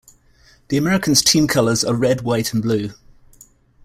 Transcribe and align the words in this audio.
The 0.69 0.77
Americans' 0.77 1.21
team 1.21 1.45
colors 1.47 1.83
are 1.83 1.93
red, 1.93 2.21
white 2.21 2.53
and 2.53 2.63
blue. 2.63 2.95